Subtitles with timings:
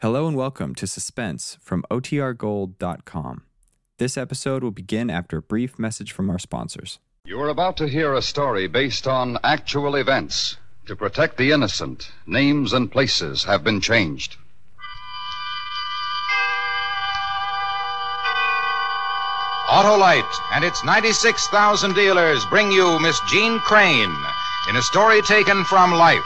[0.00, 3.42] Hello and welcome to Suspense from OTRGold.com.
[3.98, 7.00] This episode will begin after a brief message from our sponsors.
[7.24, 10.56] You are about to hear a story based on actual events.
[10.86, 14.36] To protect the innocent, names and places have been changed.
[19.68, 24.14] Autolite and its 96,000 dealers bring you Miss Jeanne Crain
[24.68, 26.22] in a story taken from life.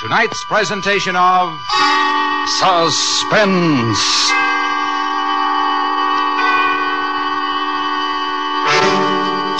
[0.00, 1.52] Tonight's presentation of
[2.46, 4.04] Suspense.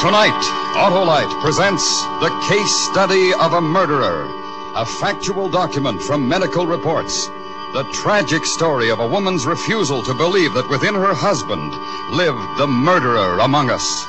[0.03, 0.39] Tonight,
[0.77, 4.29] Autolite presents the case study of a murderer,
[4.75, 7.29] a factual document from medical reports,
[7.73, 11.73] the tragic story of a woman's refusal to believe that within her husband
[12.13, 14.07] lived the murderer among us.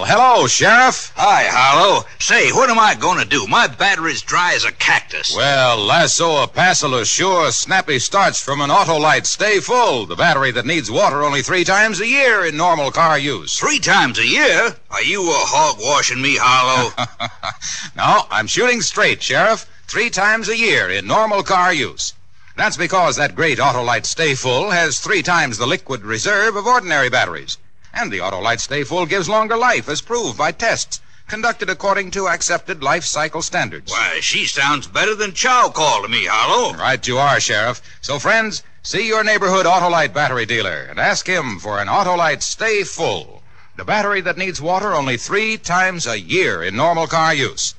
[0.00, 1.12] Well, hello, Sheriff.
[1.16, 2.06] Hi, Harlow.
[2.20, 3.46] Say, what am I going to do?
[3.46, 5.36] My battery's dry as a cactus.
[5.36, 10.90] Well, Lasso a Passel sure snappy starts from an Autolite Sta-Ful, the battery that needs
[10.90, 13.58] water only three times a year in normal car use.
[13.58, 14.74] Three times a year?
[14.90, 16.94] Are you a hog washing me, Harlow?
[17.94, 19.66] no, I'm shooting straight, Sheriff.
[19.86, 22.14] Three times a year in normal car use.
[22.56, 27.58] That's because that great Autolite Sta-Ful has three times the liquid reserve of ordinary batteries.
[27.92, 32.82] And the Autolite Sta-Ful gives longer life, as proved by tests conducted according to accepted
[32.82, 33.92] life cycle standards.
[33.92, 36.76] Why, she sounds better than Chow Call to me, Harlow.
[36.76, 37.80] Right you are, Sheriff.
[38.00, 43.44] So, friends, see your neighborhood Autolite battery dealer and ask him for an Autolite Sta-Ful,
[43.76, 47.76] the battery that needs water only three times a year in normal car use.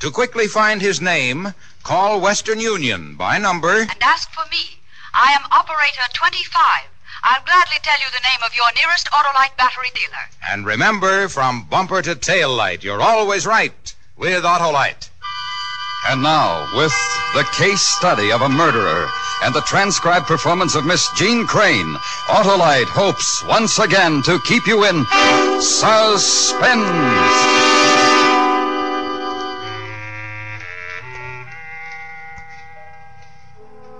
[0.00, 3.80] To quickly find his name, call Western Union by number.
[3.80, 4.80] and ask for me.
[5.12, 6.93] I am operator 25.
[7.26, 10.28] I'll gladly tell you the name of your nearest Autolite battery dealer.
[10.50, 15.08] And remember, from bumper to tail light, you're always right with Autolite.
[16.06, 16.92] And now, with
[17.32, 19.08] the case study of a murderer
[19.42, 21.94] and the transcribed performance of Miss Jeanne Crain,
[22.26, 25.06] Autolite hopes once again to keep you in
[25.62, 26.84] suspense.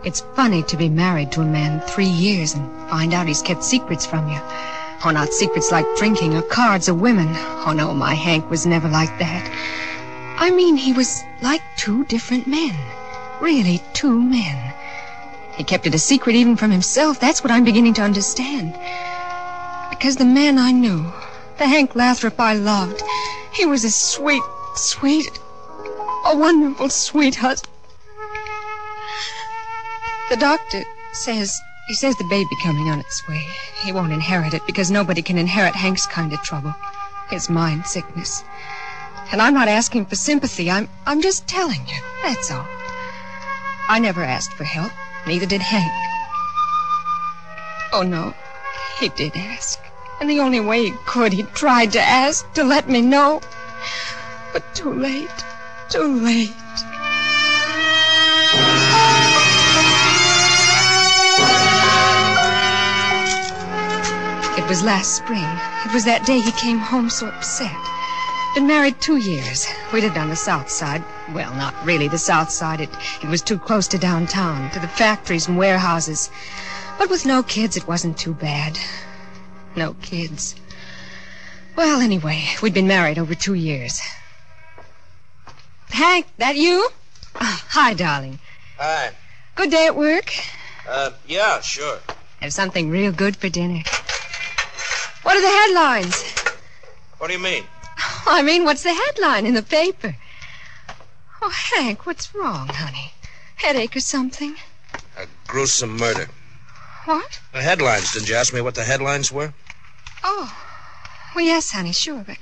[0.05, 3.65] It's funny to be married to a man three years and find out he's kept
[3.65, 4.39] secrets from you.
[5.03, 7.29] Oh, not secrets like drinking or cards or women.
[7.67, 9.51] Oh, no, my Hank was never like that.
[10.39, 12.77] I mean, he was like two different men.
[13.41, 14.75] Really, two men.
[15.57, 17.19] He kept it a secret even from himself.
[17.19, 18.75] That's what I'm beginning to understand.
[19.89, 21.11] Because the man I knew,
[21.57, 23.03] the Hank Lathrop I loved,
[23.55, 24.43] he was a sweet,
[24.75, 25.31] sweet,
[26.27, 27.74] a wonderful sweet husband.
[30.31, 33.43] The doctor says he says the baby coming on its way.
[33.83, 36.75] He won't inherit it because nobody can inherit Hank's kind of trouble.
[37.29, 38.43] His mind sickness.
[39.33, 40.71] And I'm not asking for sympathy.
[40.71, 42.01] I'm I'm just telling you.
[42.23, 42.67] That's all.
[43.89, 44.93] I never asked for help.
[45.27, 45.93] Neither did Hank.
[47.93, 48.33] Oh no.
[48.99, 49.79] He did ask.
[50.21, 53.43] And the only way he could, he tried to ask to let me know.
[54.55, 55.45] But too late.
[55.91, 56.55] Too late.
[64.65, 65.45] It was last spring.
[65.85, 67.77] It was that day he came home so upset.
[68.55, 69.67] Been married two years.
[69.93, 71.05] We lived on the south side.
[71.35, 72.81] Well, not really the south side.
[72.81, 72.89] It,
[73.23, 76.31] it was too close to downtown, to the factories and warehouses.
[76.99, 78.79] But with no kids, it wasn't too bad.
[79.77, 80.55] No kids.
[81.77, 84.01] Well, anyway, we'd been married over two years.
[85.91, 86.89] Hank, that you?
[87.35, 88.39] Oh, hi, darling.
[88.79, 89.11] Hi.
[89.57, 90.33] Good day at work.
[90.89, 91.99] Uh, yeah, sure.
[92.41, 93.83] Have something real good for dinner.
[95.25, 96.23] What are the headlines?
[97.19, 97.65] What do you mean?
[98.27, 100.17] I mean, what's the headline in the paper?
[101.43, 103.13] Oh, Hank, what's wrong, honey?
[103.57, 104.57] Headache or something?
[105.17, 106.29] A gruesome murder.
[107.05, 107.41] What?
[107.53, 108.13] The headlines.
[108.13, 109.53] Didn't you ask me what the headlines were?
[110.23, 110.55] Oh.
[111.35, 112.39] Well, yes, honey, sure, but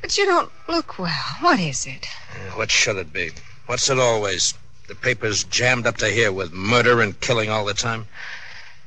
[0.00, 1.12] but you don't look well.
[1.40, 2.06] What is it?
[2.32, 3.30] Uh, What should it be?
[3.66, 4.54] What's it always?
[4.88, 8.06] The paper's jammed up to here with murder and killing all the time.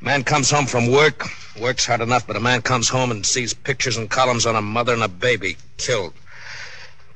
[0.02, 1.26] Man comes home from work,
[1.60, 4.62] works hard enough, but a man comes home and sees pictures and columns on a
[4.62, 6.14] mother and a baby killed.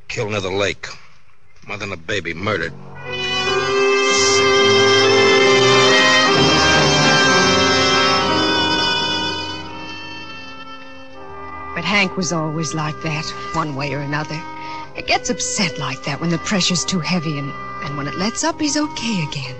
[0.07, 0.87] Killed near the lake.
[1.67, 2.73] Mother and a baby murdered.
[11.75, 14.41] But Hank was always like that, one way or another.
[14.95, 17.51] It gets upset like that when the pressure's too heavy, and,
[17.83, 19.55] and when it lets up, he's okay again.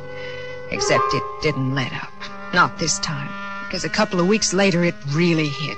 [0.72, 2.39] Except it didn't let up.
[2.54, 3.30] Not this time.
[3.66, 5.78] Because a couple of weeks later, it really hit.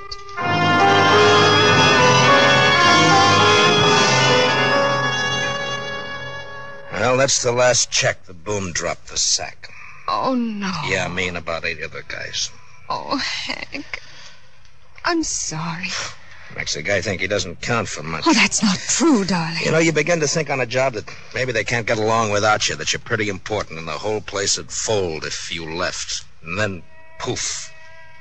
[6.92, 9.68] Well, that's the last check the boom dropped the sack.
[10.08, 10.72] Oh, no.
[10.86, 12.50] Yeah, me and about eight other guys.
[12.88, 14.00] Oh, Hank.
[15.04, 15.88] I'm sorry.
[16.56, 18.24] Makes a guy think he doesn't count for much.
[18.26, 19.62] Oh, that's not true, darling.
[19.64, 22.30] You know, you begin to think on a job that maybe they can't get along
[22.30, 26.24] without you, that you're pretty important, and the whole place would fold if you left.
[26.44, 26.82] And then,
[27.18, 27.72] poof.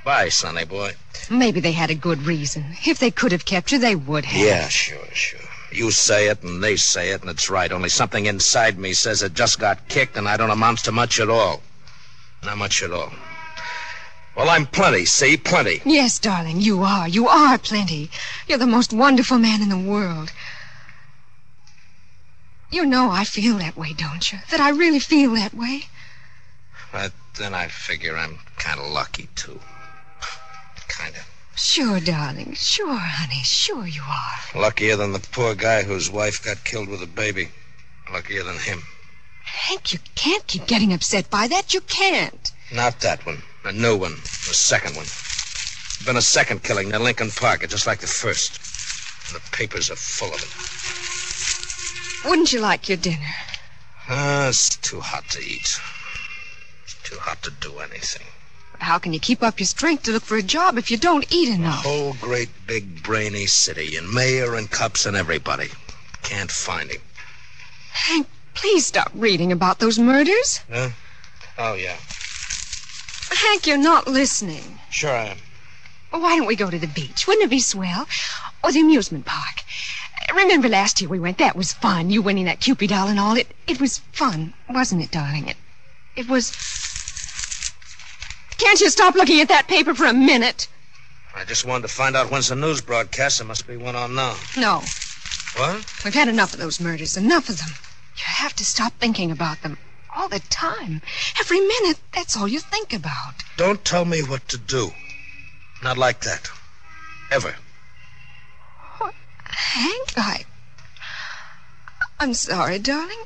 [0.03, 0.93] Bye, sonny boy.
[1.29, 2.75] Maybe they had a good reason.
[2.85, 4.45] If they could have kept you, they would have.
[4.45, 5.39] Yeah, sure, sure.
[5.71, 7.71] You say it, and they say it, and it's right.
[7.71, 11.19] Only something inside me says it just got kicked, and I don't amount to much
[11.19, 11.61] at all.
[12.43, 13.11] Not much at all.
[14.35, 15.37] Well, I'm plenty, see?
[15.37, 15.81] Plenty.
[15.85, 17.07] Yes, darling, you are.
[17.07, 18.09] You are plenty.
[18.47, 20.31] You're the most wonderful man in the world.
[22.71, 24.39] You know I feel that way, don't you?
[24.49, 25.89] That I really feel that way.
[26.91, 29.59] But then I figure I'm kind of lucky, too.
[30.89, 31.25] Kind of.
[31.55, 32.53] Sure, darling.
[32.55, 33.41] Sure, honey.
[33.43, 34.61] Sure you are.
[34.61, 37.49] Luckier than the poor guy whose wife got killed with a baby.
[38.11, 38.83] Luckier than him.
[39.43, 41.73] Hank, you can't keep getting upset by that.
[41.73, 42.51] You can't.
[42.73, 43.43] Not that one.
[43.63, 44.15] A new one.
[44.15, 45.05] The second one.
[46.05, 48.59] Been a second killing near Lincoln Park, just like the first.
[49.27, 52.27] And The papers are full of it.
[52.27, 53.35] Wouldn't you like your dinner?
[54.09, 55.79] Ah, it's too hot to eat.
[57.11, 58.25] Too hot to do anything.
[58.79, 61.29] How can you keep up your strength to look for a job if you don't
[61.29, 61.83] eat enough?
[61.83, 65.67] Whole great big brainy city, and mayor and cops and everybody.
[66.23, 67.01] Can't find him.
[67.91, 70.61] Hank, please stop reading about those murders.
[70.71, 70.89] Huh?
[71.57, 71.97] Oh, yeah.
[73.29, 74.79] Hank, you're not listening.
[74.89, 75.37] Sure I am.
[76.11, 77.27] Well, why don't we go to the beach?
[77.27, 78.07] Wouldn't it be swell?
[78.63, 79.63] Or the amusement park?
[80.33, 81.39] Remember last year we went?
[81.39, 82.09] That was fun.
[82.09, 83.35] You winning that Cupid doll and all.
[83.35, 85.49] It it was fun, wasn't it, darling?
[85.49, 85.57] It
[86.15, 86.51] it was.
[88.61, 90.67] Can't you stop looking at that paper for a minute?
[91.35, 93.39] I just wanted to find out when's the news broadcast.
[93.39, 94.35] There must be one on now.
[94.55, 94.83] No.
[95.57, 95.83] What?
[96.05, 97.17] We've had enough of those murders.
[97.17, 97.69] Enough of them.
[98.15, 99.79] You have to stop thinking about them
[100.15, 101.01] all the time.
[101.39, 101.97] Every minute.
[102.13, 103.33] That's all you think about.
[103.57, 104.91] Don't tell me what to do.
[105.81, 106.51] Not like that.
[107.31, 107.55] Ever.
[109.01, 109.09] Oh,
[109.45, 110.45] Hank, I.
[112.19, 113.23] I'm sorry, darling.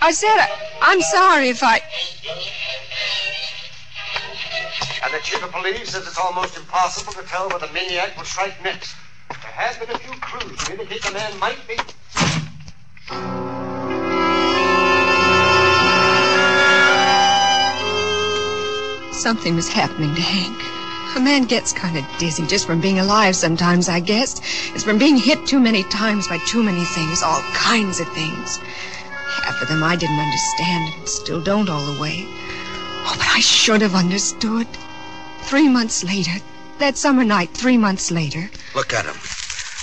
[0.00, 0.48] I said I,
[0.82, 1.80] I'm sorry if I.
[5.04, 8.24] And the chief of police says it's almost impossible to tell where the maniac will
[8.24, 8.94] strike next.
[9.28, 11.76] There has been a few clues to indicate the man might be.
[19.12, 21.16] Something was happening to Hank.
[21.16, 24.40] A man gets kind of dizzy just from being alive sometimes, I guess.
[24.74, 28.60] It's from being hit too many times by too many things, all kinds of things.
[29.44, 32.24] Half of them I didn't understand and still don't all the way.
[33.08, 34.66] Oh, but I should have understood.
[35.42, 36.38] Three months later,
[36.78, 39.16] that summer night, three months later, Look at him.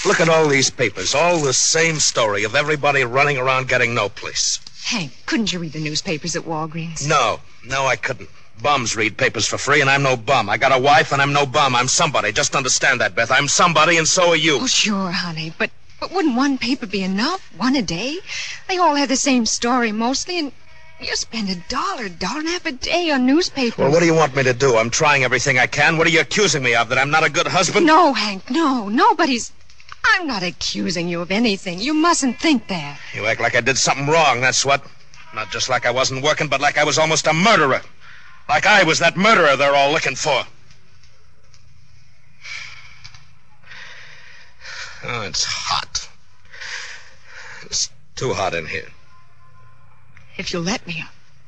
[0.05, 1.15] Look at all these papers.
[1.15, 4.59] All the same story of everybody running around getting no place.
[4.83, 7.07] Hank, couldn't you read the newspapers at Walgreens?
[7.07, 8.29] No, no, I couldn't.
[8.61, 10.49] Bums read papers for free, and I'm no bum.
[10.49, 11.75] I got a wife, and I'm no bum.
[11.75, 12.31] I'm somebody.
[12.31, 13.31] Just understand that, Beth.
[13.31, 14.59] I'm somebody, and so are you.
[14.61, 15.71] Oh, sure, honey, but
[16.03, 17.49] but wouldn't one paper be enough?
[17.55, 18.19] One a day?
[18.67, 20.51] They all have the same story mostly, and
[20.99, 23.77] you spend a dollar, dollar and a half a day on newspapers.
[23.77, 24.75] Well, what do you want me to do?
[24.75, 25.97] I'm trying everything I can.
[25.97, 26.89] What are you accusing me of?
[26.89, 27.85] That I'm not a good husband?
[27.85, 28.89] No, Hank, no.
[28.89, 29.53] Nobody's.
[30.05, 31.79] I'm not accusing you of anything.
[31.79, 32.99] You mustn't think that.
[33.13, 34.83] You act like I did something wrong, that's what.
[35.33, 37.81] Not just like I wasn't working, but like I was almost a murderer.
[38.49, 40.43] Like I was that murderer they're all looking for.
[45.05, 45.92] Oh, it's hot.
[47.65, 48.87] It's too hot in here.
[50.37, 51.03] If you'll let me,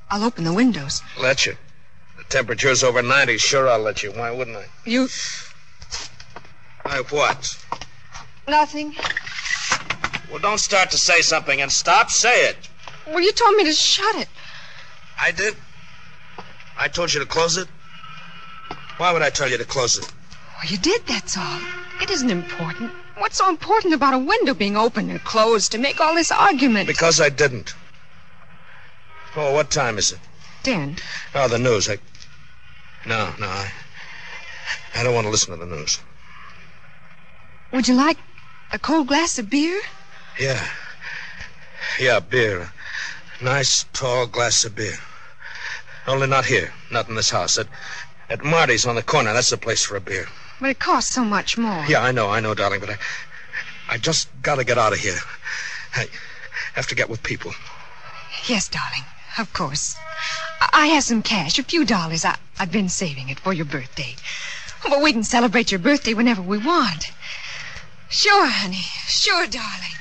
[0.09, 1.01] I'll open the windows.
[1.19, 1.57] Let you.
[2.17, 3.37] The temperature's over 90.
[3.37, 4.11] Sure, I'll let you.
[4.11, 4.65] Why wouldn't I?
[4.85, 5.07] You.
[6.85, 7.57] I what?
[8.47, 8.95] Nothing.
[10.29, 12.09] Well, don't start to say something and stop.
[12.09, 12.57] Say it.
[13.07, 14.27] Well, you told me to shut it.
[15.19, 15.55] I did?
[16.77, 17.67] I told you to close it?
[18.97, 20.11] Why would I tell you to close it?
[20.57, 21.59] Well, you did, that's all.
[22.01, 22.91] It isn't important.
[23.17, 26.87] What's so important about a window being open and closed to make all this argument?
[26.87, 27.73] Because I didn't.
[29.35, 30.19] Oh, what time is it?
[30.63, 30.97] Dan,
[31.33, 31.89] Oh, the news.
[31.89, 31.97] I.
[33.05, 33.71] No, no, I.
[34.95, 35.99] I don't want to listen to the news.
[37.71, 38.17] would you like
[38.71, 39.79] a cold glass of beer?
[40.39, 40.65] Yeah.
[41.99, 42.71] Yeah, beer.
[43.39, 44.97] A nice, tall glass of beer.
[46.07, 46.73] Only not here.
[46.91, 47.57] Not in this house.
[47.57, 47.67] At,
[48.29, 49.33] at Marty's on the corner.
[49.33, 50.27] That's the place for a beer.
[50.59, 51.85] But it costs so much more.
[51.87, 52.97] Yeah, I know, I know, darling, but I.
[53.87, 55.19] I just gotta get out of here.
[55.95, 56.07] I
[56.73, 57.53] have to get with people.
[58.47, 59.05] Yes, darling.
[59.37, 59.95] Of course.
[60.59, 62.25] I I have some cash, a few dollars.
[62.25, 64.15] I, I've been saving it for your birthday.
[64.83, 67.11] But we can celebrate your birthday whenever we want.
[68.09, 68.85] Sure, honey.
[69.07, 69.95] Sure, darling.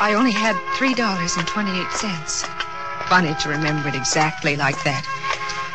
[0.00, 3.08] I only had $3.28.
[3.08, 5.02] Funny to remember it exactly like that.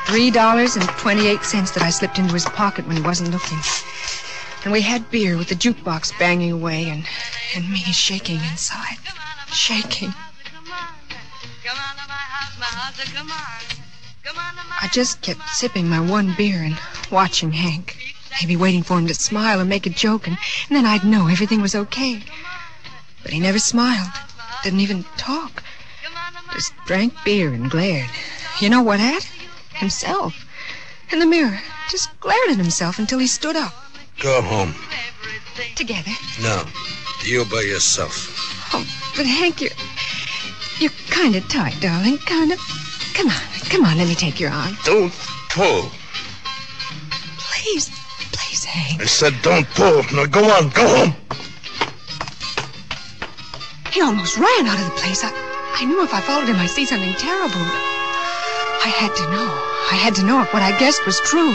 [0.06, 3.60] $3.28 that I slipped into his pocket when he wasn't looking.
[4.64, 7.06] And we had beer with the jukebox banging away and,
[7.54, 8.96] and me shaking inside.
[9.48, 10.14] Shaking.
[14.82, 16.80] I just kept sipping my one beer and
[17.12, 17.98] watching Hank.
[18.42, 20.38] Maybe waiting for him to smile or make a joke, and,
[20.70, 22.24] and then I'd know everything was okay.
[23.24, 24.10] But he never smiled,
[24.64, 25.64] didn't even talk.
[26.54, 28.10] Just drank beer and glared.
[28.60, 29.24] You know what at?
[29.74, 30.46] Himself.
[31.12, 31.60] In the mirror.
[31.90, 33.74] Just glared at himself until he stood up.
[34.20, 34.76] Go home.
[35.76, 36.12] Together.
[36.42, 36.66] No.
[37.26, 38.30] You by yourself.
[38.74, 39.72] Oh, but Hank, you're.
[40.80, 42.18] You're kind of tight, darling.
[42.20, 42.60] Kind of.
[43.14, 43.42] Come on.
[43.70, 44.78] Come on, let me take your arm.
[44.84, 45.14] Don't
[45.50, 45.90] pull.
[47.38, 47.90] Please.
[48.32, 49.02] Please, Hank.
[49.02, 50.04] I said don't pull.
[50.14, 50.70] Now go on.
[50.70, 51.16] Go home.
[53.94, 55.24] He almost ran out of the place.
[55.24, 55.30] I,
[55.78, 57.62] I knew if I followed him, I'd see something terrible.
[57.62, 59.46] I had to know.
[59.92, 61.54] I had to know if what I guessed was true.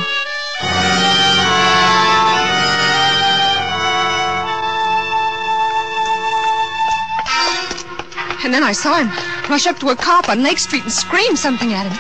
[8.45, 9.09] And then I saw him
[9.50, 11.99] rush up to a cop on Lake Street and scream something at him.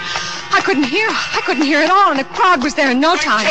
[0.54, 1.08] I couldn't hear.
[1.10, 3.44] I couldn't hear at all, and a crowd was there in no time.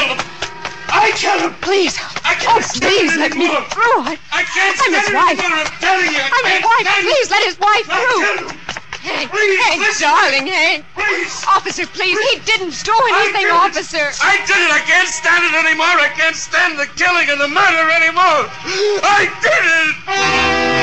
[0.88, 1.54] I killed him.
[1.60, 2.00] Please.
[2.28, 4.00] I Oh, can't stand please it let me through.
[4.04, 5.40] I, I can't I'm his it wife.
[5.40, 5.64] anymore.
[5.64, 6.20] I'm telling you.
[6.20, 6.86] I I'm his wife.
[7.08, 8.68] Please let his wife through.
[9.08, 10.04] Hank, Please, Hank, listen.
[10.12, 10.86] darling, Hank.
[10.94, 11.46] Please.
[11.48, 12.18] Officer, please.
[12.32, 14.12] He didn't do I anything, did officer.
[14.20, 14.72] I did it.
[14.72, 15.96] I can't stand it anymore.
[16.04, 18.52] I can't stand the killing and the murder anymore.
[19.08, 20.77] I did it.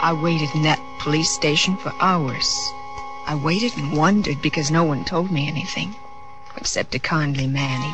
[0.00, 2.72] I waited in that police station for hours.
[3.26, 5.94] I waited and wondered because no one told me anything.
[6.56, 7.82] Except a kindly man.
[7.82, 7.92] He,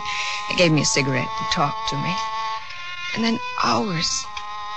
[0.48, 2.14] he gave me a cigarette and talked to me.
[3.14, 4.24] And then hours,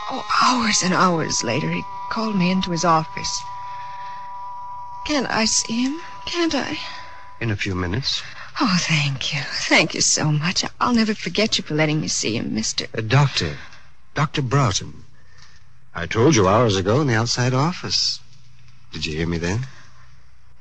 [0.09, 3.41] oh, hours and hours later, he called me into his office.
[5.05, 6.01] Can't I see him?
[6.25, 6.79] Can't I?
[7.39, 8.21] In a few minutes.
[8.59, 9.41] Oh, thank you.
[9.41, 10.63] Thank you so much.
[10.79, 12.87] I'll never forget you for letting me see him, mister.
[12.93, 13.57] A doctor.
[14.15, 14.41] Dr.
[14.41, 15.03] Broughton.
[15.97, 18.19] I told you hours ago in the outside office.
[18.93, 19.65] Did you hear me then?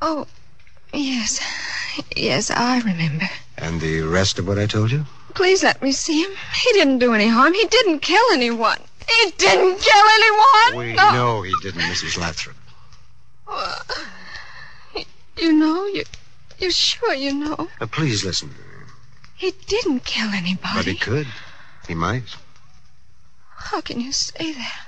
[0.01, 0.27] Oh,
[0.95, 1.41] yes.
[2.17, 3.29] Yes, I remember.
[3.59, 5.05] And the rest of what I told you?
[5.35, 6.31] Please let me see him.
[6.55, 7.53] He didn't do any harm.
[7.53, 8.79] He didn't kill anyone.
[9.07, 10.87] He didn't kill anyone.
[10.87, 11.13] We no.
[11.13, 12.19] know he didn't, Mrs.
[12.19, 12.57] Lathrop.
[15.37, 15.85] You know?
[15.89, 16.05] You,
[16.59, 17.69] you're sure you know?
[17.79, 18.55] Uh, please listen.
[19.35, 20.75] He didn't kill anybody.
[20.75, 21.27] But he could.
[21.87, 22.37] He might.
[23.55, 24.86] How can you say that?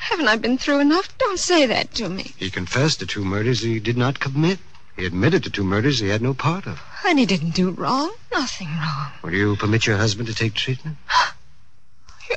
[0.00, 1.16] Haven't I been through enough?
[1.18, 2.32] Don't say that to me.
[2.36, 4.58] He confessed to two murders he did not commit.
[4.96, 6.80] He admitted to two murders he had no part of.
[7.06, 8.12] And he didn't do wrong.
[8.32, 9.12] Nothing wrong.
[9.22, 10.96] Will you permit your husband to take treatment?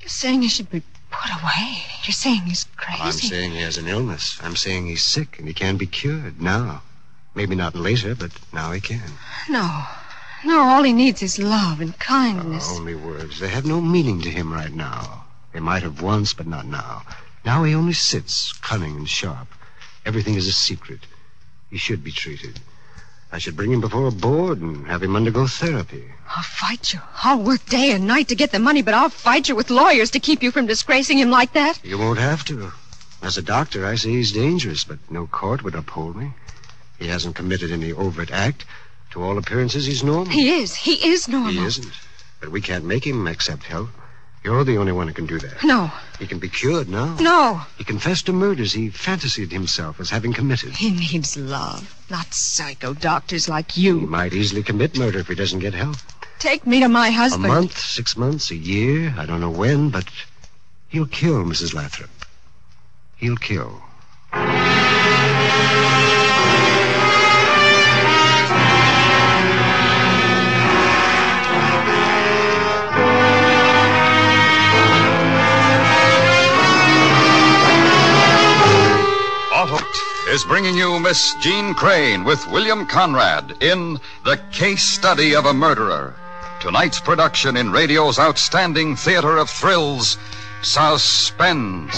[0.00, 1.82] You're saying he should be put away.
[2.04, 3.02] You're saying he's crazy.
[3.02, 4.38] I'm saying he has an illness.
[4.42, 6.82] I'm saying he's sick and he can be cured now.
[7.34, 9.12] Maybe not later, but now he can.
[9.48, 9.84] No.
[10.44, 12.70] No, all he needs is love and kindness.
[12.70, 13.38] Uh, only words.
[13.38, 15.19] They have no meaning to him right now.
[15.52, 17.02] They might have once, but not now.
[17.44, 19.48] Now he only sits, cunning and sharp.
[20.04, 21.00] Everything is a secret.
[21.70, 22.60] He should be treated.
[23.32, 26.04] I should bring him before a board and have him undergo therapy.
[26.28, 27.00] I'll fight you.
[27.22, 30.10] I'll work day and night to get the money, but I'll fight you with lawyers
[30.12, 31.84] to keep you from disgracing him like that.
[31.84, 32.72] You won't have to.
[33.22, 36.32] As a doctor, I say he's dangerous, but no court would uphold me.
[36.98, 38.64] He hasn't committed any overt act.
[39.12, 40.32] To all appearances, he's normal.
[40.32, 40.74] He is.
[40.74, 41.52] He is normal.
[41.52, 41.92] He isn't.
[42.40, 43.90] But we can't make him accept help.
[44.42, 45.62] You're the only one who can do that.
[45.62, 45.90] No.
[46.18, 47.14] He can be cured now.
[47.20, 47.60] No.
[47.76, 50.72] He confessed to murders he fantasied himself as having committed.
[50.76, 54.00] He needs love, not psycho doctors like you.
[54.00, 55.96] He might easily commit murder if he doesn't get help.
[56.38, 57.44] Take me to my husband.
[57.44, 60.08] A month, six months, a year, I don't know when, but
[60.88, 61.74] he'll kill Mrs.
[61.74, 62.10] Lathrop.
[63.16, 63.82] He'll kill.
[80.30, 85.52] Is bringing you Miss Jeanne Crain with William Conrad in The Case Study of a
[85.52, 86.14] Murderer.
[86.60, 90.18] Tonight's production in radio's outstanding theater of thrills,
[90.62, 91.96] Suspense.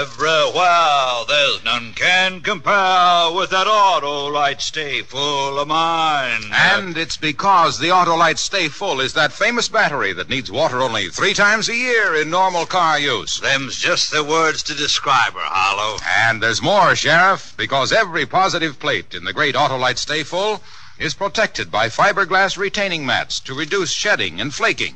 [0.00, 1.24] Every while.
[1.24, 6.42] There's none can compare with that Autolite Sta-Ful of mine.
[6.52, 11.34] And it's because the Autolite Sta-Ful is that famous battery that needs water only three
[11.34, 13.40] times a year in normal car use.
[13.40, 15.98] Them's just the words to describe her, Harlow.
[16.16, 20.62] And there's more, Sheriff, because every positive plate in the great Autolite Sta-Ful
[21.00, 24.94] is protected by fiberglass retaining mats to reduce shedding and flaking.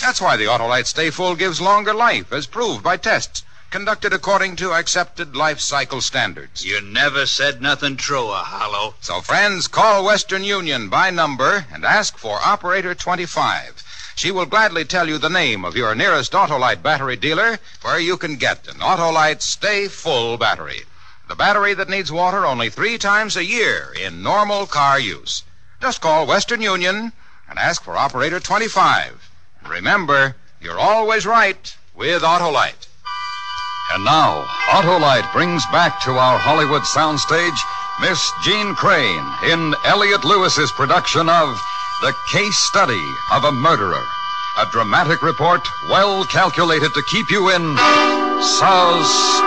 [0.00, 3.42] That's why the Autolite Sta-Ful gives longer life, as proved by tests
[3.76, 6.64] conducted according to accepted life cycle standards.
[6.64, 8.94] You never said nothing truer, Harlow.
[9.02, 13.82] So, friends, call Western Union by number and ask for Operator 25.
[14.14, 18.16] She will gladly tell you the name of your nearest Autolite battery dealer where you
[18.16, 20.84] can get an Autolite Sta-Ful battery.
[21.28, 25.42] The battery that needs water only three times a year in normal car use.
[25.82, 27.12] Just call Western Union
[27.46, 29.30] and ask for Operator 25.
[29.66, 32.85] Remember, you're always right with Autolite.
[33.94, 37.56] And now, Autolite brings back to our Hollywood soundstage
[38.00, 41.56] Miss Jeanne Crain in Elliot Lewis's production of
[42.02, 44.04] The Case Study of a Murderer.
[44.58, 47.76] A dramatic report well calculated to keep you in
[48.42, 49.46] suspense.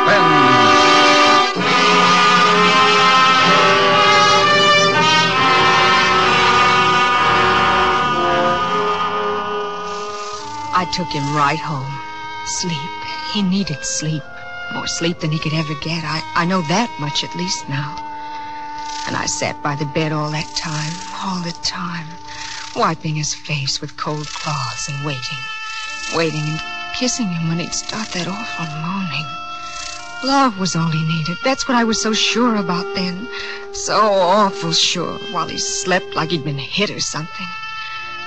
[10.72, 11.92] I took him right home.
[12.46, 12.99] Sleep.
[13.34, 14.24] He needed sleep.
[14.74, 16.04] More sleep than he could ever get.
[16.04, 17.96] I, I know that much at least now.
[19.08, 20.94] And I sat by the bed all that time,
[21.24, 22.08] all the time,
[22.76, 25.42] wiping his face with cold cloths and waiting,
[26.16, 26.62] waiting and
[26.96, 29.26] kissing him when he'd start that awful moaning.
[30.24, 31.38] Love was all he needed.
[31.44, 33.28] That's what I was so sure about then.
[33.74, 37.48] So awful sure while he slept like he'd been hit or something.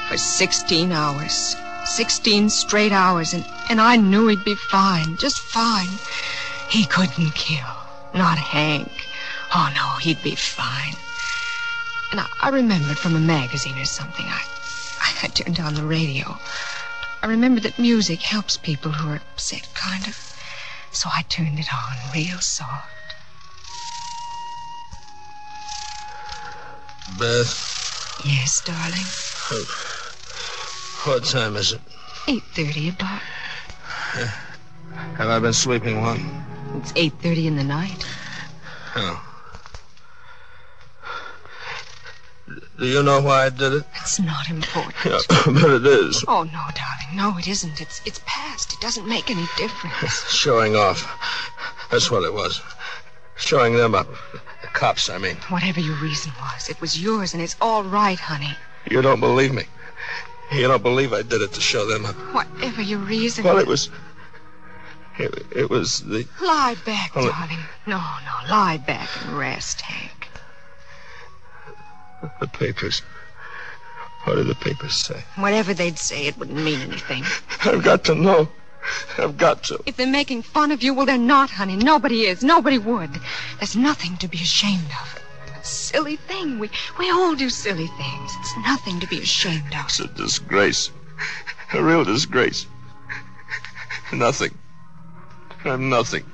[0.09, 1.56] For 16 hours.
[1.85, 5.89] 16 straight hours, and, and I knew he'd be fine, just fine.
[6.71, 7.67] He couldn't kill.
[8.15, 8.91] Not Hank.
[9.55, 10.95] Oh, no, he'd be fine.
[12.11, 14.27] And I, I remembered from a magazine or something.
[14.27, 14.42] I,
[15.23, 16.37] I turned on the radio.
[17.23, 20.16] I remembered that music helps people who are upset, kind of.
[20.92, 22.88] So I turned it on real soft.
[27.18, 27.73] Beth,
[28.25, 29.07] Yes, darling.
[29.51, 30.02] Oh.
[31.05, 31.81] What time is it?
[32.27, 33.21] 8.30 about.
[35.17, 36.45] Have I been sleeping long?
[36.77, 38.07] It's 8.30 in the night.
[38.97, 39.29] Oh.
[42.79, 43.85] Do you know why I did it?
[44.01, 44.95] It's not important.
[45.05, 46.25] Yeah, but it is.
[46.29, 47.15] Oh, no, darling.
[47.15, 47.81] No, it isn't.
[47.81, 48.73] It's, it's past.
[48.73, 50.31] It doesn't make any difference.
[50.33, 51.01] Showing off.
[51.91, 52.61] That's what it was.
[53.37, 54.09] Showing them up.
[54.62, 55.37] The cops, I mean.
[55.49, 58.57] Whatever your reason was, it was yours, and it's all right, honey.
[58.91, 59.65] You don't believe me.
[60.53, 62.15] You don't believe I did it to show them up.
[62.35, 63.88] Whatever your reason Well, it was.
[65.19, 66.27] It, it was the.
[66.43, 67.59] Lie back, Well, darling.
[67.87, 70.29] No, no, lie back and rest, Hank.
[72.41, 73.03] The papers.
[74.25, 75.25] What did the papers say?
[75.37, 77.25] Whatever they'd say, it wouldn't mean anything.
[77.65, 78.49] I've got to know.
[79.19, 79.81] I've got to.
[79.87, 81.77] If they're making fun of you, well, they're not, honey.
[81.77, 82.43] Nobody is.
[82.43, 83.11] Nobody would.
[83.59, 85.21] There's nothing to be ashamed of.
[85.62, 86.59] Silly thing.
[86.59, 88.33] We, we all do silly things.
[88.40, 89.87] It's nothing to be ashamed of.
[89.87, 90.90] It's a disgrace.
[91.72, 92.66] A real disgrace.
[94.12, 94.57] Nothing.
[95.64, 96.25] I'm nothing.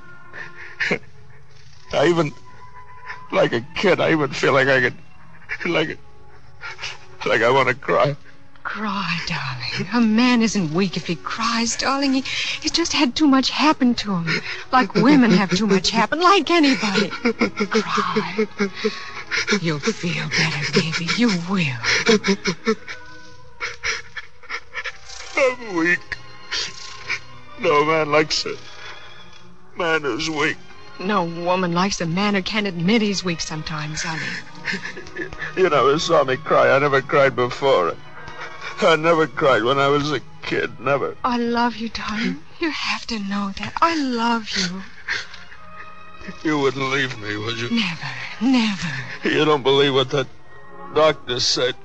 [1.93, 2.33] I even,
[3.31, 4.95] like a kid, I even feel like I could,
[5.65, 5.97] like,
[7.25, 8.15] like I want to cry.
[8.63, 9.87] Cry, darling.
[9.93, 12.13] A man isn't weak if he cries, darling.
[12.13, 14.41] He, he's just had too much happen to him.
[14.71, 17.09] Like women have too much happen, like anybody.
[17.09, 18.47] Cry.
[19.61, 21.07] You'll feel better, baby.
[21.17, 21.77] You will.
[25.37, 26.17] I'm weak.
[27.59, 28.55] No man likes a
[29.77, 30.57] man who's weak.
[30.99, 35.29] No woman likes a man who can't admit he's weak sometimes, honey.
[35.55, 36.75] You never saw me cry.
[36.75, 37.95] I never cried before.
[38.81, 40.79] I never cried when I was a kid.
[40.79, 41.15] Never.
[41.23, 42.41] I love you, darling.
[42.59, 43.73] You have to know that.
[43.81, 44.83] I love you.
[46.43, 47.69] You wouldn't leave me, would you?
[47.69, 48.11] Never,
[48.41, 48.89] never.
[49.23, 50.27] You don't believe what that
[50.93, 51.75] doctor said.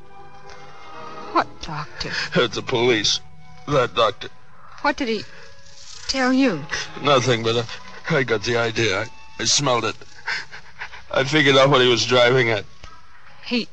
[1.32, 2.10] What doctor?
[2.36, 3.20] It's the police.
[3.66, 4.28] That doctor.
[4.82, 5.24] What did he
[6.08, 6.64] tell you?
[7.02, 7.66] Nothing, but
[8.10, 9.00] I, I got the idea.
[9.00, 9.06] I,
[9.40, 9.96] I smelled it.
[11.10, 12.64] I figured out what he was driving at.
[13.44, 13.68] He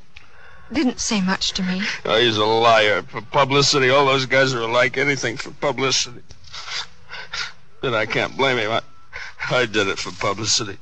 [0.72, 1.82] didn't say much to me.
[2.06, 3.04] Oh, he's a liar.
[3.04, 4.98] For publicity, all those guys are alike.
[4.98, 6.22] Anything for publicity.
[7.82, 8.72] Then I can't blame him.
[8.72, 8.82] I,
[9.50, 10.78] I did it for publicity.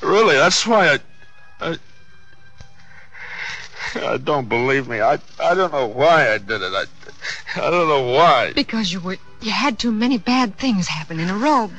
[0.00, 0.98] Really, that's why I,
[1.60, 1.78] I,
[3.94, 5.00] I don't believe me.
[5.00, 6.72] I, I don't know why I did it.
[6.72, 6.84] I,
[7.56, 8.52] I don't know why.
[8.52, 11.70] Because you were you had too many bad things happen in a row.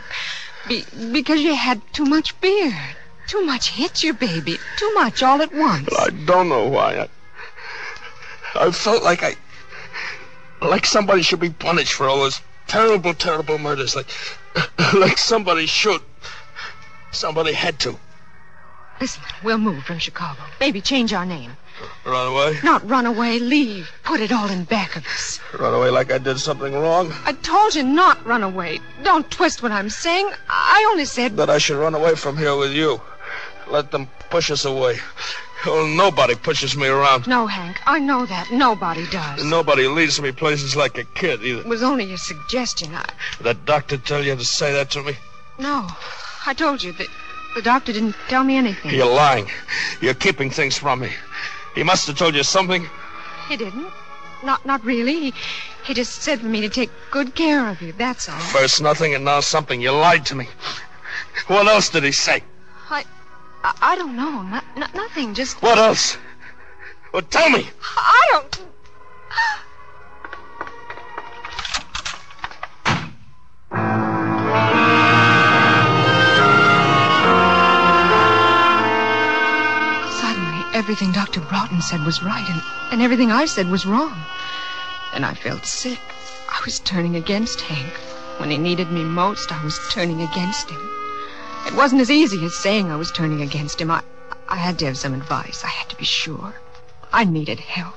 [0.67, 2.73] Be- because you had too much beer.
[3.27, 4.57] Too much hit your baby.
[4.77, 5.89] Too much all at once.
[5.97, 7.07] I don't know why.
[8.55, 9.35] I, I felt like I.
[10.61, 13.95] Like somebody should be punished for all those terrible, terrible murders.
[13.95, 14.07] Like.
[14.93, 16.01] Like somebody should.
[17.11, 17.97] Somebody had to.
[19.01, 20.39] Listen, we'll move from Chicago.
[20.59, 21.57] Baby, change our name.
[22.05, 22.59] Run away?
[22.63, 23.91] Not run away, leave.
[24.03, 25.39] Put it all in back of us.
[25.59, 27.13] Run away like I did something wrong?
[27.25, 28.79] I told you not run away.
[29.03, 30.29] Don't twist what I'm saying.
[30.49, 31.35] I only said.
[31.35, 33.01] That I should run away from here with you.
[33.67, 34.99] Let them push us away.
[35.67, 37.27] Oh, nobody pushes me around.
[37.27, 37.79] No, Hank.
[37.87, 38.51] I know that.
[38.51, 39.43] Nobody does.
[39.43, 41.61] Nobody leads me places like a kid either.
[41.61, 42.93] It was only a suggestion.
[42.93, 43.05] I...
[43.41, 45.17] That doctor tell you to say that to me?
[45.57, 45.87] No.
[46.45, 47.07] I told you that
[47.55, 48.93] the doctor didn't tell me anything.
[48.93, 49.49] You're lying.
[50.01, 51.11] You're keeping things from me.
[51.73, 52.87] He must have told you something.
[53.47, 53.87] He didn't.
[54.43, 55.19] Not not really.
[55.19, 55.33] He,
[55.85, 57.93] he just said for me to take good care of you.
[57.93, 58.39] That's all.
[58.39, 59.81] First nothing and now something.
[59.81, 60.47] You lied to me.
[61.47, 62.43] What else did he say?
[62.89, 63.05] I
[63.65, 64.43] I, I don't know.
[64.43, 65.33] Not, not, nothing.
[65.33, 65.59] Just.
[65.63, 66.17] What else?
[67.11, 67.67] Well, tell me.
[67.97, 68.53] I don't.
[80.21, 81.39] Suddenly, everything Dr.
[81.41, 84.15] Broughton said was right, and, and everything I said was wrong.
[85.11, 85.99] And I felt sick.
[86.49, 87.93] I was turning against Hank.
[88.39, 90.94] When he needed me most, I was turning against him.
[91.65, 93.91] It wasn't as easy as saying I was turning against him.
[93.91, 94.01] I,
[94.47, 95.63] I had to have some advice.
[95.63, 96.53] I had to be sure.
[97.11, 97.95] I needed help.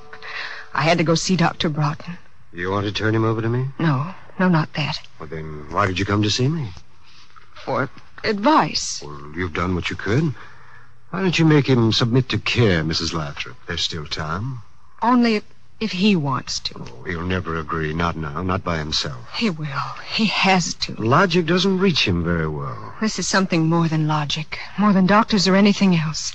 [0.73, 1.69] I had to go see Dr.
[1.69, 2.17] Broughton.
[2.51, 3.67] You want to turn him over to me?
[3.77, 4.97] No, no, not that.
[5.19, 6.71] Well, then why did you come to see me?
[7.65, 7.89] For
[8.23, 9.03] advice.
[9.05, 10.33] Well, you've done what you could.
[11.11, 13.13] Why don't you make him submit to care, Mrs.
[13.13, 13.57] Lathrop?
[13.67, 14.61] There's still time.
[15.01, 15.41] Only
[15.79, 16.75] if, he wants to.
[16.79, 17.93] Oh, he'll never agree.
[17.93, 18.41] Not now.
[18.43, 19.29] Not by himself.
[19.35, 19.67] He will.
[20.13, 20.93] He has to.
[20.95, 22.93] Logic doesn't reach him very well.
[23.01, 26.33] This is something more than logic, more than doctors or anything else.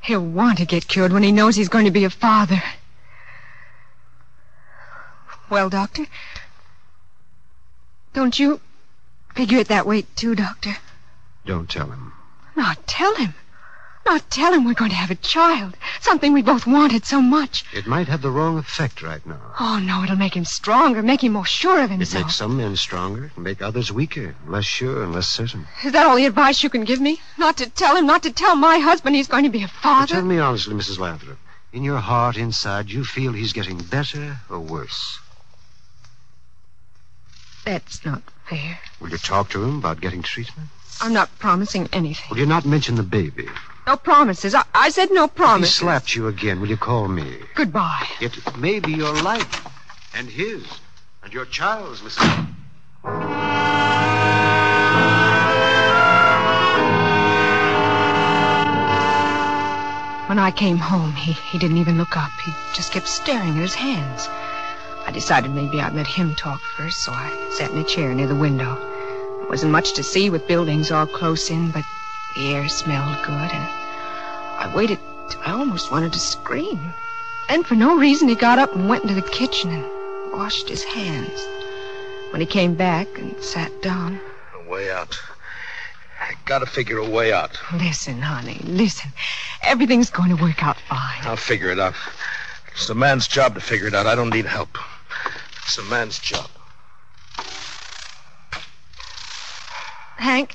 [0.00, 2.62] He'll want to get cured when he knows he's going to be a father.
[5.50, 6.06] Well, Doctor?
[8.12, 8.60] Don't you
[9.34, 10.76] figure it that way, too, Doctor?
[11.46, 12.12] Don't tell him.
[12.56, 13.34] Not tell him.
[14.08, 15.76] Not tell him we're going to have a child.
[16.00, 17.62] Something we both wanted so much.
[17.74, 19.52] It might have the wrong effect right now.
[19.60, 22.22] Oh, no, it'll make him stronger, make him more sure of himself.
[22.22, 25.66] It makes some men stronger, make others weaker, less sure and less certain.
[25.84, 27.20] Is that all the advice you can give me?
[27.36, 30.14] Not to tell him, not to tell my husband he's going to be a father?
[30.14, 30.98] tell me honestly, Mrs.
[30.98, 31.36] Lathrop.
[31.74, 35.18] In your heart, inside, you feel he's getting better or worse?
[37.66, 38.80] That's not fair.
[39.00, 40.70] Will you talk to him about getting treatment?
[41.02, 42.24] I'm not promising anything.
[42.30, 43.46] Will you not mention the baby?
[43.88, 44.54] No promises.
[44.54, 47.38] I, I said no If he slapped you again, will you call me?
[47.54, 48.06] Goodbye.
[48.20, 49.66] It may be your life
[50.14, 50.62] and his
[51.22, 52.20] and your child's, Mrs.
[60.28, 62.30] When I came home, he, he didn't even look up.
[62.44, 64.28] He just kept staring at his hands.
[65.06, 68.26] I decided maybe I'd let him talk first, so I sat in a chair near
[68.26, 68.74] the window.
[68.74, 71.86] There wasn't much to see with buildings all close in, but
[72.38, 73.68] the air smelled good, and
[74.58, 74.98] I waited
[75.28, 76.78] till I almost wanted to scream.
[77.48, 80.84] And for no reason, he got up and went into the kitchen and washed his
[80.84, 81.46] hands.
[82.30, 84.20] When he came back and sat down,
[84.54, 85.18] A way out.
[86.20, 87.58] I gotta figure a way out.
[87.74, 89.10] listen, honey, listen.
[89.62, 91.22] Everything's going to work out fine.
[91.22, 91.94] I'll figure it out.
[92.72, 94.06] It's a man's job to figure it out.
[94.06, 94.78] I don't need help.
[95.64, 96.48] It's a man's job.
[100.16, 100.54] Hank?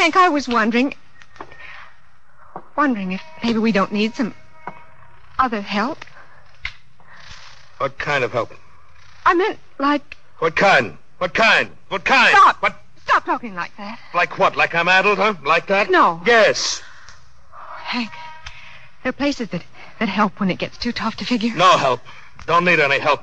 [0.00, 0.94] Hank, I was wondering.
[2.74, 4.34] Wondering if maybe we don't need some
[5.38, 6.06] other help.
[7.76, 8.50] What kind of help?
[9.26, 10.16] I meant like.
[10.38, 10.96] What kind?
[11.18, 11.68] What kind?
[11.88, 12.34] What kind?
[12.34, 12.62] Stop!
[12.62, 12.82] What?
[13.04, 13.98] Stop talking like that.
[14.14, 14.56] Like what?
[14.56, 15.34] Like I'm addled, huh?
[15.44, 15.90] Like that?
[15.90, 16.22] No.
[16.24, 16.80] Yes.
[17.52, 18.10] Hank,
[19.02, 19.62] there are places that,
[19.98, 21.54] that help when it gets too tough to figure.
[21.54, 22.00] No help.
[22.46, 23.20] Don't need any help.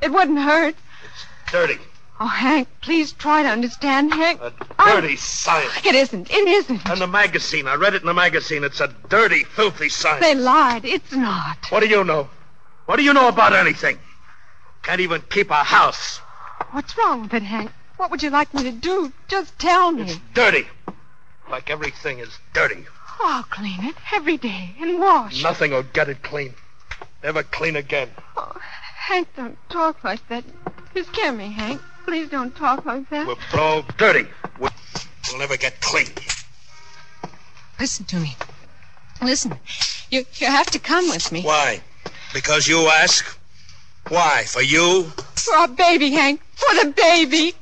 [0.00, 0.74] It wouldn't hurt.
[1.04, 1.78] It's dirty.
[2.22, 4.40] Oh, Hank, please try to understand, Hank.
[4.40, 5.72] A I- dirty science.
[5.84, 6.30] It isn't.
[6.30, 6.88] It isn't.
[6.88, 7.66] In the magazine.
[7.66, 8.62] I read it in the magazine.
[8.62, 10.24] It's a dirty, filthy science.
[10.24, 10.84] They lied.
[10.84, 11.66] It's not.
[11.70, 12.30] What do you know?
[12.86, 13.98] What do you know about anything?
[14.84, 16.18] Can't even keep a house.
[16.70, 17.72] What's wrong with it, Hank?
[17.96, 19.12] What would you like me to do?
[19.26, 20.02] Just tell me.
[20.02, 20.68] It's dirty.
[21.50, 22.84] Like everything is dirty.
[23.18, 25.42] Oh, I'll clean it every day and wash.
[25.42, 26.54] Nothing will get it clean.
[27.24, 28.10] Never clean again.
[28.36, 28.56] Oh,
[29.08, 30.44] Hank, don't talk like that.
[30.94, 31.82] You scare me, Hank.
[32.04, 33.26] Please don't talk like that.
[33.26, 34.28] We'll all dirty.
[34.58, 34.70] We'll,
[35.28, 36.08] we'll never get clean.
[37.78, 38.36] Listen to me.
[39.22, 39.54] Listen.
[40.10, 41.42] You, you have to come with me.
[41.42, 41.80] Why?
[42.34, 43.38] Because you ask?
[44.08, 44.44] Why?
[44.46, 45.04] For you?
[45.36, 46.40] For our baby, Hank.
[46.54, 47.54] For the baby.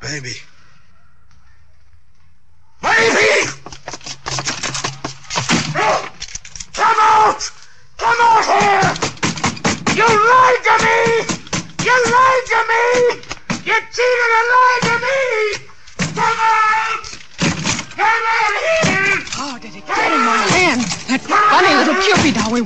[0.00, 0.34] Baby.
[2.82, 3.52] Baby!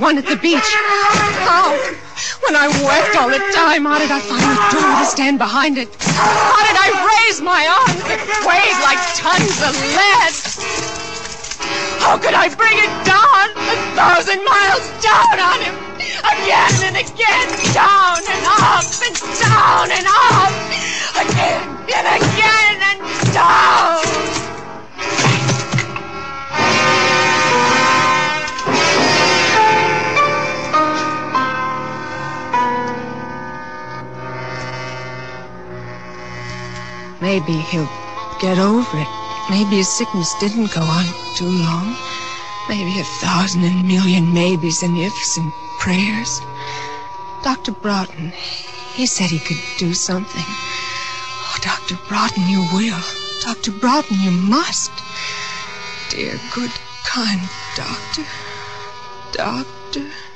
[0.07, 0.63] Won at the beach.
[1.43, 1.75] How?
[2.39, 5.77] When I wept all the time, how did I find the door to stand behind
[5.77, 5.91] it?
[5.99, 10.31] How did I raise my arms that weighed like tons of lead?
[11.99, 15.75] How could I bring it down a thousand miles down on him?
[16.23, 20.55] Again and again, down and up and down and up.
[21.19, 22.99] Again and again and
[23.35, 24.56] down.
[37.27, 37.89] Maybe he'll
[38.39, 39.07] get over it.
[39.49, 41.03] Maybe his sickness didn't go on
[41.35, 41.93] too long.
[42.69, 46.39] Maybe a thousand and million maybes and ifs and prayers.
[47.43, 47.73] Dr.
[47.73, 48.31] Broughton,
[48.95, 50.45] he said he could do something.
[50.47, 51.97] Oh, Dr.
[52.07, 53.03] Broughton, you will.
[53.43, 53.71] Dr.
[53.71, 54.91] Broughton, you must.
[56.09, 56.71] Dear, good,
[57.11, 57.41] kind
[57.75, 58.23] doctor.
[59.33, 60.26] Doctor.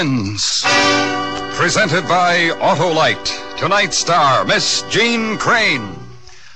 [0.00, 0.62] Suspense.
[1.58, 3.58] Presented by Autolite.
[3.58, 5.94] Tonight's star, Miss Jeanne Crain.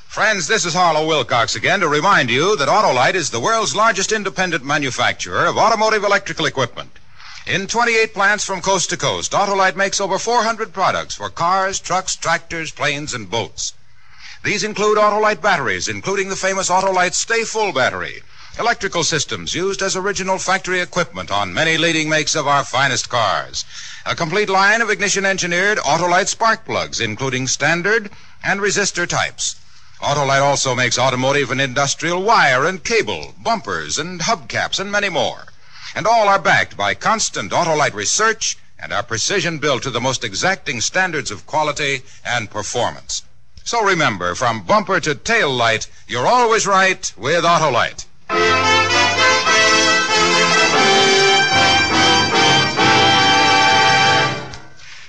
[0.07, 4.12] Friends, this is Harlow Wilcox again to remind you that Autolite is the world's largest
[4.12, 6.90] independent manufacturer of automotive electrical equipment.
[7.46, 12.16] In 28 plants from coast to coast, Autolite makes over 400 products for cars, trucks,
[12.16, 13.74] tractors, planes, and boats.
[14.42, 18.22] These include Autolite batteries, including the famous Autolite Sta-Ful battery,
[18.56, 23.64] electrical systems used as original factory equipment on many leading makes of our finest cars,
[24.06, 28.10] a complete line of ignition engineered Autolite spark plugs, including standard
[28.44, 29.56] and resistor types.
[30.00, 35.46] Autolite also makes automotive and industrial wire and cable, bumpers and hubcaps, and many more.
[35.96, 40.22] And all are backed by constant Autolite research and are precision built to the most
[40.22, 43.22] exacting standards of quality and performance.
[43.64, 48.04] So remember, from bumper to tail light, you're always right with Autolite.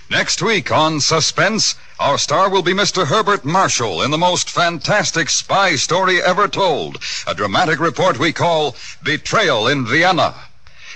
[0.10, 3.06] Next week on Suspense, our star will be Mr.
[3.06, 6.97] Herbert Marshall in the most fantastic spy story ever told,
[7.28, 10.36] a dramatic report we call Betrayal in Vienna.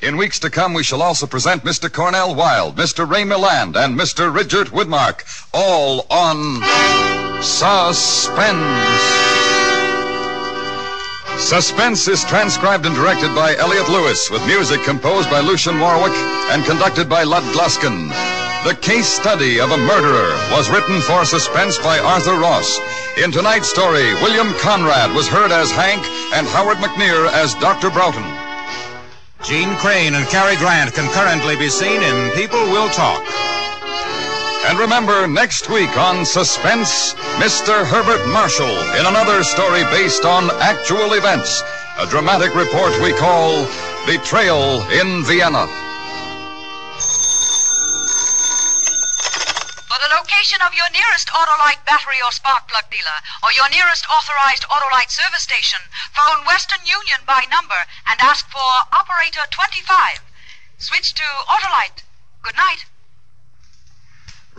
[0.01, 1.91] In weeks to come, we shall also present Mr.
[1.91, 3.10] Cornel Wilde, Mr.
[3.10, 4.34] Ray Milland, and Mr.
[4.34, 6.63] Richard Widmark, all on
[7.43, 9.38] Suspense.
[11.39, 16.13] Suspense is transcribed and directed by Elliot Lewis, with music composed by Lucien Moraweck
[16.52, 18.10] and conducted by Lud Gluskin.
[18.65, 22.78] The Case Study of a Murderer was written for Suspense by Arthur Ross.
[23.23, 27.89] In tonight's story, William Conrad was heard as Hank and Howard McNear as Dr.
[27.89, 28.28] Broughton.
[29.43, 33.23] Jeanne Crain and Cary Grant can currently be seen in People Will Talk.
[34.69, 37.82] And remember, next week on Suspense, Mr.
[37.89, 41.63] Herbert Marshall in another story based on actual events.
[41.97, 43.65] A dramatic report we call
[44.05, 45.65] Betrayal in Vienna.
[49.89, 54.05] For the location of your nearest Autolite battery or spark plug dealer, or your nearest
[54.05, 55.82] authorized Autolite service station,
[56.13, 60.21] phone Western Union by number and ask for Operator 25.
[60.77, 62.05] Switch to Autolite.
[62.45, 62.86] Good night.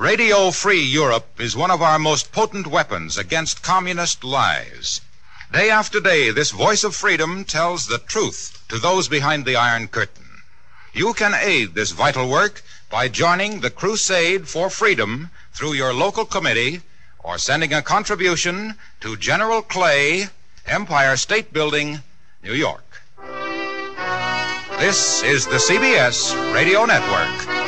[0.01, 5.03] Radio Free Europe is one of our most potent weapons against communist lies.
[5.53, 9.89] Day after day, this voice of freedom tells the truth to those behind the Iron
[9.89, 10.25] Curtain.
[10.95, 16.25] You can aid this vital work by joining the crusade for freedom through your local
[16.25, 16.81] committee
[17.23, 20.29] or sending a contribution to General Clay,
[20.65, 22.01] Empire State Building,
[22.43, 23.03] New York.
[24.79, 27.60] This is the CBS Radio Network.